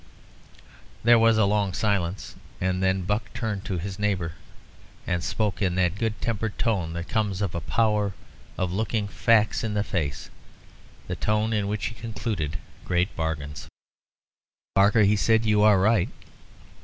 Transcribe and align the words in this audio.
There 1.03 1.19
was 1.19 1.37
a 1.37 1.45
long 1.45 1.73
silence, 1.73 2.33
and 2.59 2.81
then 2.81 3.03
Buck 3.03 3.31
turned 3.35 3.65
to 3.65 3.77
his 3.77 3.99
neighbour 3.99 4.33
and 5.05 5.23
spoke 5.23 5.61
in 5.61 5.75
that 5.75 5.99
good 5.99 6.19
tempered 6.19 6.57
tone 6.57 6.93
that 6.93 7.07
comes 7.07 7.39
of 7.39 7.53
a 7.53 7.61
power 7.61 8.13
of 8.57 8.73
looking 8.73 9.07
facts 9.07 9.63
in 9.63 9.75
the 9.75 9.83
face 9.83 10.31
the 11.05 11.15
tone 11.15 11.53
in 11.53 11.67
which 11.67 11.85
he 11.85 11.93
concluded 11.93 12.57
great 12.83 13.15
bargains. 13.15 13.67
"Barker," 14.73 15.03
he 15.03 15.15
said, 15.15 15.45
"you 15.45 15.61
are 15.61 15.79
right. 15.79 16.09